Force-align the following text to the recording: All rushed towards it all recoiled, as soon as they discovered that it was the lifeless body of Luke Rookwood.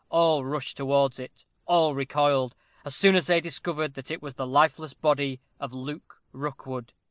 All 0.09 0.43
rushed 0.43 0.77
towards 0.77 1.19
it 1.19 1.45
all 1.67 1.93
recoiled, 1.93 2.55
as 2.83 2.95
soon 2.95 3.15
as 3.15 3.27
they 3.27 3.39
discovered 3.39 3.93
that 3.93 4.09
it 4.09 4.19
was 4.19 4.33
the 4.33 4.47
lifeless 4.47 4.95
body 4.95 5.39
of 5.59 5.73
Luke 5.75 6.23
Rookwood. 6.33 6.91